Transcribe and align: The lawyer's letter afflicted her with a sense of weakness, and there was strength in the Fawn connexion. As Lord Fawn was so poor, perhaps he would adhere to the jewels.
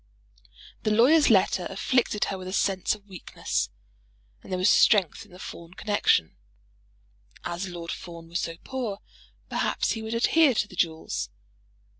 The 0.81 0.89
lawyer's 0.89 1.29
letter 1.29 1.67
afflicted 1.69 2.23
her 2.25 2.37
with 2.39 2.47
a 2.47 2.53
sense 2.53 2.95
of 2.95 3.05
weakness, 3.05 3.69
and 4.41 4.51
there 4.51 4.57
was 4.57 4.67
strength 4.67 5.25
in 5.27 5.31
the 5.31 5.37
Fawn 5.37 5.75
connexion. 5.75 6.37
As 7.45 7.67
Lord 7.69 7.91
Fawn 7.91 8.27
was 8.27 8.39
so 8.39 8.55
poor, 8.63 8.97
perhaps 9.47 9.91
he 9.91 10.01
would 10.01 10.15
adhere 10.15 10.55
to 10.55 10.67
the 10.67 10.75
jewels. 10.75 11.29